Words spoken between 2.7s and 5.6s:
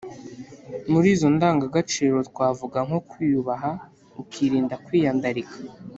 nko kwiyubaha ukirinda kwiyandarika